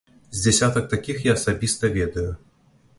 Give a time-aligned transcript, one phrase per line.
[0.37, 2.29] З дзясятак такіх я асабіста ведаю.